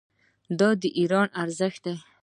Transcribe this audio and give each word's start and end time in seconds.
دا 0.59 0.69
د 0.81 0.83
ایران 0.99 1.27
ارزښت 1.41 1.79
دی. 1.85 1.95